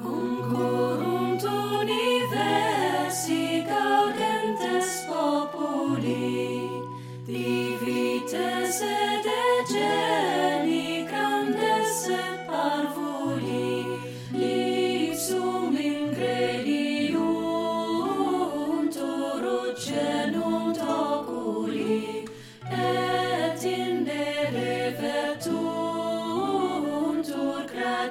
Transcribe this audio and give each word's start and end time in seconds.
Concurrunt 0.00 1.42
universi 1.82 3.66
gaudentes 3.66 4.90
populi, 5.10 6.70
divites 7.26 8.78
et 8.82 9.26
ege, 9.26 10.07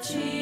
Jesus. 0.09 0.36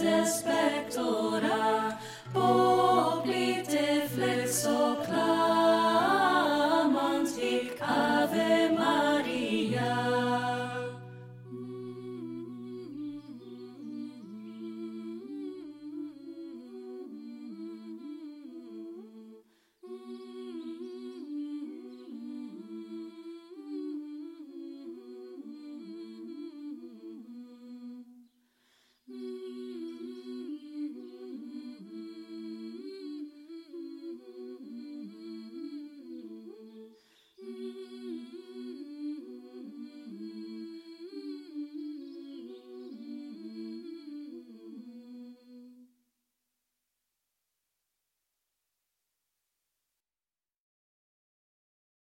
despair. 0.02 0.61